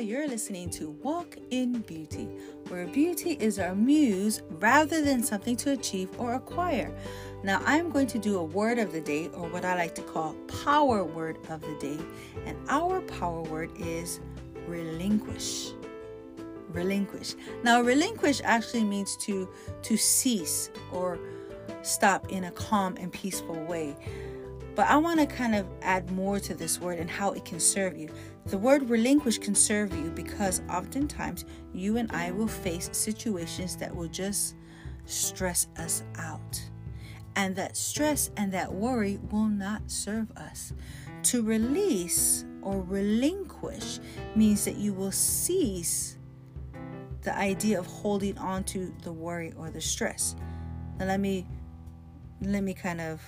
[0.00, 2.26] You're listening to Walk in Beauty,
[2.68, 6.90] where beauty is our muse rather than something to achieve or acquire.
[7.44, 10.02] Now, I'm going to do a word of the day, or what I like to
[10.02, 10.32] call
[10.64, 11.98] power word of the day.
[12.46, 14.20] And our power word is
[14.66, 15.72] relinquish.
[16.70, 17.34] Relinquish.
[17.62, 19.46] Now, relinquish actually means to
[19.82, 21.18] to cease or
[21.82, 23.94] stop in a calm and peaceful way.
[24.80, 27.60] But I want to kind of add more to this word and how it can
[27.60, 28.08] serve you.
[28.46, 31.44] The word relinquish can serve you because oftentimes
[31.74, 34.56] you and I will face situations that will just
[35.04, 36.62] stress us out.
[37.36, 40.72] And that stress and that worry will not serve us.
[41.24, 43.98] To release or relinquish
[44.34, 46.16] means that you will cease
[47.20, 50.36] the idea of holding on to the worry or the stress.
[50.98, 51.46] Now let me
[52.40, 53.20] let me kind of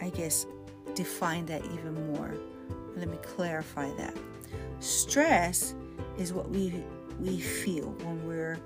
[0.00, 0.46] I guess
[0.94, 2.34] define that even more.
[2.96, 4.16] Let me clarify that.
[4.80, 5.74] Stress
[6.18, 6.82] is what we
[7.20, 8.58] we feel when we're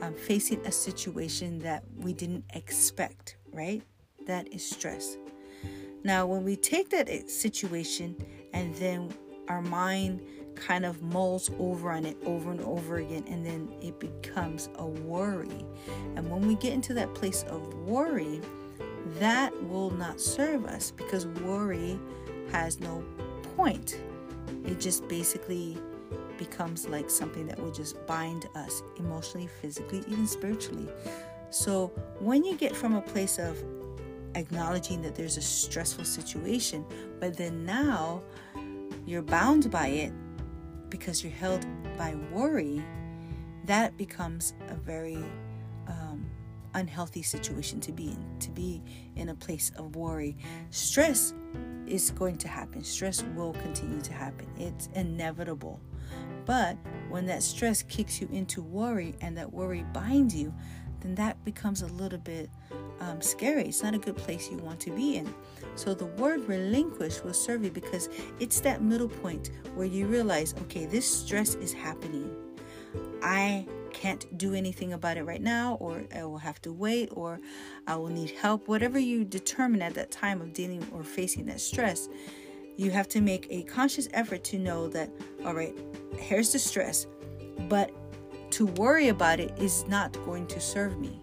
[0.00, 3.82] um, facing a situation that we didn't expect, right?
[4.26, 5.16] That is stress.
[6.02, 8.16] Now, when we take that situation
[8.54, 9.12] and then
[9.48, 10.22] our mind
[10.54, 14.86] kind of mulls over on it over and over again, and then it becomes a
[14.86, 15.64] worry.
[16.16, 18.40] And when we get into that place of worry,
[19.18, 21.98] that will not serve us because worry
[22.52, 23.04] has no
[23.56, 24.00] point.
[24.64, 25.78] It just basically
[26.38, 30.88] becomes like something that will just bind us emotionally, physically, even spiritually.
[31.50, 31.88] So
[32.18, 33.62] when you get from a place of
[34.34, 36.84] acknowledging that there's a stressful situation,
[37.18, 38.22] but then now
[39.06, 40.12] you're bound by it
[40.88, 41.66] because you're held
[41.98, 42.82] by worry,
[43.66, 45.18] that becomes a very
[46.74, 48.82] unhealthy situation to be in, to be
[49.16, 50.36] in a place of worry.
[50.70, 51.34] Stress
[51.86, 55.80] is going to happen, stress will continue to happen, it's inevitable.
[56.46, 56.76] But
[57.08, 60.54] when that stress kicks you into worry and that worry binds you,
[61.00, 62.50] then that becomes a little bit
[63.00, 63.64] um, scary.
[63.64, 65.32] It's not a good place you want to be in.
[65.74, 68.08] So the word relinquish will serve you because
[68.38, 72.34] it's that middle point where you realize, okay, this stress is happening.
[73.22, 77.40] I can't do anything about it right now, or I will have to wait, or
[77.86, 78.68] I will need help.
[78.68, 82.08] Whatever you determine at that time of dealing or facing that stress,
[82.76, 85.10] you have to make a conscious effort to know that,
[85.44, 85.76] all right,
[86.16, 87.06] here's the stress,
[87.68, 87.90] but
[88.52, 91.20] to worry about it is not going to serve me.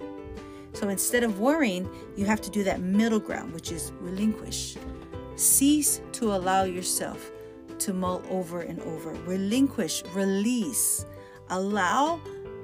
[0.74, 4.78] So instead of worrying, you have to do that middle ground, which is relinquish.
[5.36, 7.32] Cease to allow yourself
[7.80, 9.12] to mull over and over.
[9.26, 11.06] Relinquish, release.
[11.50, 12.22] Allow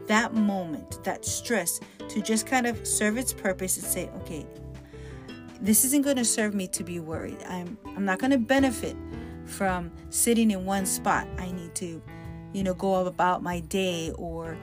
[0.08, 4.46] that moment, that stress, to just kind of serve its purpose and say, okay,
[5.62, 7.42] this isn't going to serve me to be worried.
[7.48, 8.98] I'm I'm not going to benefit
[9.46, 11.28] from sitting in one spot.
[11.38, 12.02] I need to,
[12.54, 14.58] you know, go about my day or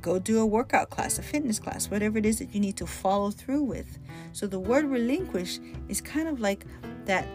[0.00, 2.86] go do a workout class, a fitness class, whatever it is that you need to
[2.86, 3.98] follow through with.
[4.32, 6.64] So the word relinquish is kind of like
[7.06, 7.26] that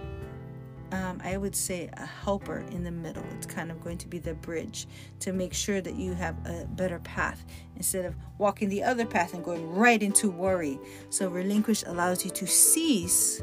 [0.94, 3.24] um, I would say a helper in the middle.
[3.36, 4.86] It's kind of going to be the bridge
[5.22, 7.44] to make sure that you have a better path
[7.76, 10.80] instead of walking the other path and going right into worry.
[11.10, 13.42] So, relinquish allows you to cease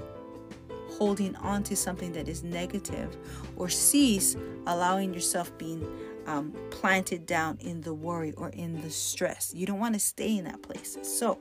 [0.90, 3.16] holding on to something that is negative
[3.56, 4.36] or cease
[4.68, 5.84] allowing yourself being
[6.30, 9.52] um, planted down in the worry or in the stress.
[9.54, 10.96] You don't want to stay in that place.
[11.02, 11.38] So,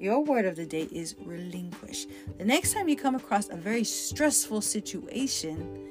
[0.00, 2.06] your word of the day is relinquish.
[2.38, 5.88] The next time you come across a very stressful situation,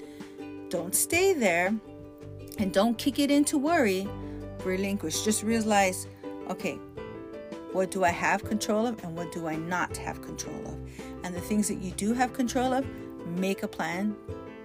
[0.69, 1.73] don't stay there
[2.59, 4.07] and don't kick it into worry.
[4.65, 5.23] Relinquish.
[5.23, 6.07] Just realize,
[6.49, 6.77] okay,
[7.71, 10.77] what do I have control of and what do I not have control of?
[11.23, 12.85] And the things that you do have control of,
[13.25, 14.15] make a plan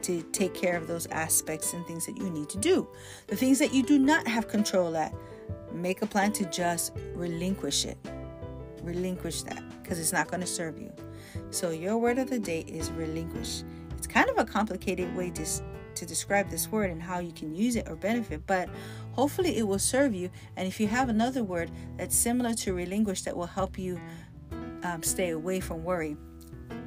[0.03, 2.89] to take care of those aspects and things that you need to do.
[3.27, 5.15] The things that you do not have control at,
[5.73, 7.99] make a plan to just relinquish it.
[8.83, 10.93] Relinquish that because it's not going to serve you.
[11.51, 13.63] So, your word of the day is relinquish.
[13.97, 15.45] It's kind of a complicated way to,
[15.95, 18.69] to describe this word and how you can use it or benefit, but
[19.13, 20.31] hopefully it will serve you.
[20.57, 24.01] And if you have another word that's similar to relinquish that will help you
[24.85, 26.17] um, stay away from worry,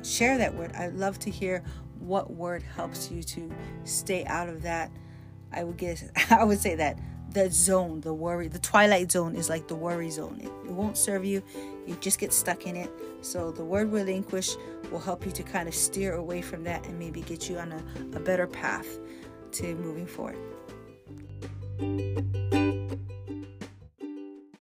[0.04, 0.74] share that word.
[0.76, 1.64] I'd love to hear
[2.02, 3.52] what word helps you to
[3.84, 4.92] stay out of that
[5.54, 6.98] i would guess i would say that
[7.34, 10.40] the zone the worry the twilight zone is like the worry zone.
[10.42, 11.42] It, it won't serve you.
[11.88, 12.92] You just get stuck in it.
[13.22, 14.56] So the word relinquish
[14.92, 17.72] will help you to kind of steer away from that and maybe get you on
[17.72, 17.84] a,
[18.18, 19.00] a better path
[19.54, 20.38] to moving forward